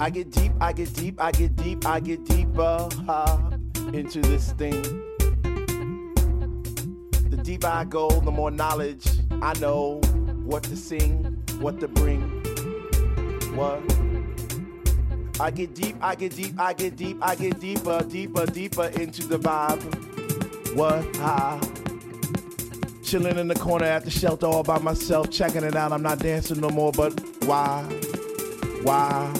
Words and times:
I 0.00 0.08
get 0.08 0.30
deep, 0.30 0.52
I 0.62 0.72
get 0.72 0.94
deep, 0.94 1.22
I 1.22 1.30
get 1.30 1.54
deep, 1.56 1.86
I 1.86 2.00
get 2.00 2.24
deeper 2.24 2.88
uh, 3.06 3.50
into 3.92 4.20
this 4.22 4.52
thing. 4.52 4.80
The 7.28 7.38
deeper 7.42 7.66
I 7.66 7.84
go, 7.84 8.08
the 8.08 8.30
more 8.30 8.50
knowledge 8.50 9.06
I 9.42 9.52
know 9.58 10.00
what 10.42 10.62
to 10.64 10.76
sing, 10.76 11.24
what 11.58 11.80
to 11.80 11.88
bring. 11.88 12.22
What? 13.54 13.82
I 15.38 15.50
get 15.50 15.74
deep, 15.74 15.96
I 16.00 16.14
get 16.14 16.34
deep, 16.34 16.58
I 16.58 16.72
get 16.72 16.96
deep, 16.96 17.18
I 17.20 17.34
get 17.34 17.60
deeper, 17.60 18.02
deeper, 18.02 18.46
deeper 18.46 18.84
into 18.98 19.26
the 19.26 19.38
vibe. 19.38 20.76
What? 20.76 21.06
Ah. 21.18 21.60
Chilling 23.02 23.36
in 23.36 23.48
the 23.48 23.54
corner 23.54 23.84
at 23.84 24.06
the 24.06 24.10
shelter 24.10 24.46
all 24.46 24.62
by 24.62 24.78
myself, 24.78 25.30
checking 25.30 25.62
it 25.62 25.76
out. 25.76 25.92
I'm 25.92 26.02
not 26.02 26.20
dancing 26.20 26.58
no 26.58 26.70
more, 26.70 26.90
but 26.90 27.20
why? 27.44 27.82
Why? 28.82 29.39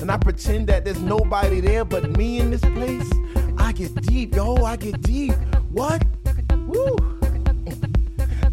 and 0.00 0.10
I 0.10 0.16
pretend 0.16 0.68
that 0.68 0.84
there's 0.84 1.00
nobody 1.00 1.60
there 1.60 1.84
but 1.84 2.16
me 2.16 2.40
in 2.40 2.50
this 2.50 2.60
place, 2.60 3.10
I 3.58 3.72
get 3.72 3.94
deep, 4.02 4.34
yo, 4.34 4.56
I 4.56 4.76
get 4.76 5.00
deep. 5.02 5.34
What? 5.70 6.04
Woo. 6.66 6.96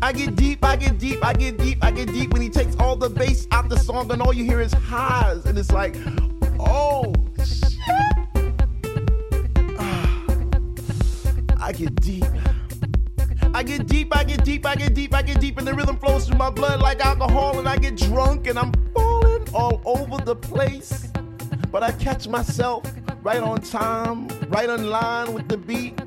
I 0.01 0.11
get 0.11 0.35
deep, 0.35 0.63
I 0.63 0.75
get 0.75 0.97
deep, 0.97 1.23
I 1.23 1.33
get 1.33 1.57
deep, 1.57 1.83
I 1.83 1.91
get 1.91 2.07
deep 2.07 2.33
when 2.33 2.41
he 2.41 2.49
takes 2.49 2.75
all 2.77 2.95
the 2.95 3.09
bass 3.09 3.47
out 3.51 3.69
the 3.69 3.77
song 3.77 4.11
and 4.11 4.21
all 4.21 4.33
you 4.33 4.43
hear 4.43 4.61
is 4.61 4.73
highs. 4.73 5.45
And 5.45 5.57
it's 5.57 5.71
like, 5.71 5.95
oh, 6.59 7.13
shit. 7.43 7.73
I 11.59 11.71
get 11.71 11.95
deep. 11.95 12.25
I 13.53 13.63
get 13.63 13.87
deep, 13.87 14.15
I 14.15 14.23
get 14.23 14.43
deep, 14.43 14.65
I 14.65 14.75
get 14.75 14.93
deep, 14.93 15.13
I 15.13 15.21
get 15.21 15.39
deep, 15.39 15.57
and 15.57 15.65
the 15.65 15.73
rhythm 15.73 15.97
flows 15.97 16.27
through 16.27 16.37
my 16.37 16.49
blood 16.49 16.81
like 16.81 17.03
alcohol, 17.03 17.57
and 17.57 17.67
I 17.67 17.77
get 17.77 17.95
drunk 17.95 18.47
and 18.47 18.59
I'm 18.59 18.73
falling 18.93 19.47
all 19.53 19.81
over 19.85 20.23
the 20.23 20.35
place. 20.35 21.07
But 21.71 21.83
I 21.83 21.91
catch 21.91 22.27
myself 22.27 22.83
right 23.21 23.41
on 23.41 23.61
time, 23.61 24.27
right 24.49 24.69
on 24.69 24.89
line 24.89 25.33
with 25.33 25.47
the 25.47 25.57
beat. 25.57 25.99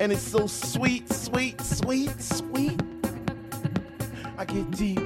And 0.00 0.12
it's 0.12 0.22
so 0.22 0.46
sweet, 0.46 1.12
sweet, 1.12 1.60
sweet, 1.60 2.20
sweet. 2.20 2.80
I 4.36 4.44
get 4.44 4.70
deep. 4.70 5.00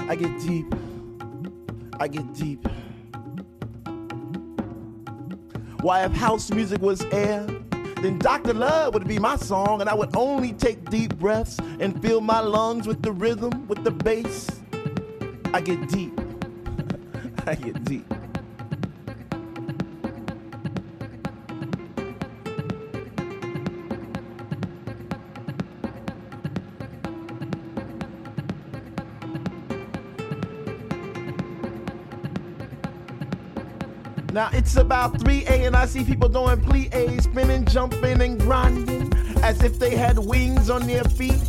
I 0.00 0.16
get 0.16 0.40
deep. 0.40 0.66
I 1.98 2.08
get 2.08 2.34
deep. 2.34 2.66
Why, 5.80 6.04
if 6.04 6.12
house 6.12 6.50
music 6.50 6.82
was 6.82 7.02
air, 7.06 7.46
then 8.02 8.18
Dr. 8.18 8.52
Love 8.52 8.94
would 8.94 9.08
be 9.08 9.18
my 9.18 9.36
song, 9.36 9.80
and 9.80 9.88
I 9.88 9.94
would 9.94 10.14
only 10.16 10.52
take 10.52 10.90
deep 10.90 11.16
breaths 11.16 11.58
and 11.78 12.00
fill 12.02 12.20
my 12.20 12.40
lungs 12.40 12.86
with 12.86 13.02
the 13.02 13.12
rhythm, 13.12 13.66
with 13.68 13.84
the 13.84 13.90
bass. 13.90 14.48
I 15.54 15.60
get 15.60 15.88
deep. 15.88 16.18
I 17.46 17.54
get 17.54 17.82
deep. 17.84 18.19
Now 34.40 34.48
it's 34.54 34.76
about 34.76 35.12
3A 35.18 35.66
and 35.66 35.76
I 35.76 35.84
see 35.84 36.02
people 36.02 36.26
doing 36.30 36.56
plie, 36.62 37.20
spinning, 37.20 37.66
jumping, 37.66 38.22
and 38.22 38.40
grinding 38.40 39.12
as 39.42 39.62
if 39.62 39.78
they 39.78 39.94
had 39.94 40.18
wings 40.18 40.70
on 40.70 40.86
their 40.86 41.04
feet. 41.04 41.42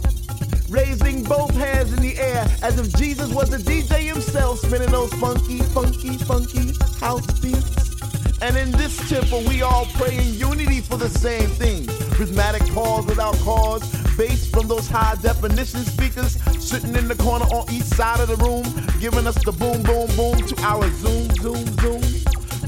Raising 0.67 1.23
both 1.23 1.51
hands 1.51 1.93
in 1.93 2.01
the 2.01 2.19
air 2.19 2.45
as 2.61 2.77
if 2.77 2.93
Jesus 2.97 3.31
was 3.31 3.49
the 3.49 3.59
DJ 3.59 4.13
himself, 4.13 4.59
spinning 4.59 4.91
those 4.91 5.13
funky, 5.13 5.59
funky, 5.59 6.17
funky 6.17 6.73
house 6.99 7.25
beats. 7.39 8.41
And 8.41 8.57
in 8.57 8.71
this 8.71 8.97
temple, 9.07 9.41
we 9.47 9.61
all 9.61 9.85
pray 9.93 10.17
in 10.17 10.33
unity 10.33 10.81
for 10.81 10.97
the 10.97 11.07
same 11.07 11.47
thing. 11.51 11.87
Prismatic 12.17 12.63
pause 12.73 13.05
without 13.05 13.35
cause, 13.35 13.89
bass 14.17 14.49
from 14.51 14.67
those 14.67 14.89
high 14.89 15.15
definition 15.21 15.85
speakers 15.85 16.37
sitting 16.61 16.93
in 16.97 17.07
the 17.07 17.15
corner 17.15 17.45
on 17.45 17.71
each 17.71 17.83
side 17.83 18.19
of 18.19 18.27
the 18.27 18.35
room, 18.43 18.65
giving 18.99 19.27
us 19.27 19.41
the 19.45 19.53
boom, 19.53 19.81
boom, 19.83 20.13
boom 20.17 20.45
to 20.45 20.61
our 20.63 20.89
zoom, 20.89 21.29
zoom, 21.35 21.65
zoom. 21.79 22.20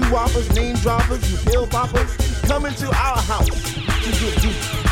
you 0.00 0.12
whoppers, 0.12 0.54
name 0.54 0.76
droppers, 0.76 1.30
you 1.30 1.50
pill 1.50 1.66
poppers, 1.66 2.16
come 2.42 2.66
into 2.66 2.86
our 2.86 3.18
house 3.18 3.48
to 3.48 4.10
get 4.20 4.42
deep. 4.42 4.89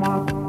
The 0.00 0.39